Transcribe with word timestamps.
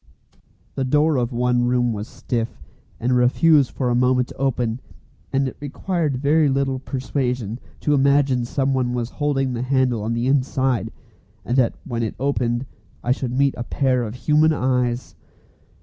The 0.73 0.83
door 0.83 1.15
of 1.17 1.31
one 1.31 1.65
room 1.65 1.93
was 1.93 2.07
stiff, 2.07 2.59
and 2.99 3.15
refused 3.15 3.69
for 3.69 3.87
a 3.91 3.93
moment 3.93 4.29
to 4.29 4.35
open, 4.37 4.79
and 5.31 5.47
it 5.47 5.57
required 5.59 6.17
very 6.17 6.49
little 6.49 6.79
persuasion 6.79 7.59
to 7.81 7.93
imagine 7.93 8.43
someone 8.45 8.95
was 8.95 9.11
holding 9.11 9.53
the 9.53 9.61
handle 9.61 10.01
on 10.01 10.13
the 10.13 10.25
inside, 10.25 10.91
and 11.45 11.55
that 11.57 11.75
when 11.85 12.01
it 12.01 12.15
opened 12.19 12.65
I 13.03 13.11
should 13.11 13.37
meet 13.37 13.53
a 13.55 13.63
pair 13.63 14.01
of 14.01 14.15
human 14.15 14.53
eyes. 14.53 15.13